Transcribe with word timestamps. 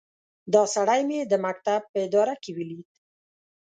دا 0.53 0.63
سړی 0.75 1.01
مې 1.09 1.19
د 1.23 1.33
مکتب 1.45 1.81
په 1.91 1.97
اداره 2.05 2.35
کې 2.43 2.51
وليد. 2.57 2.89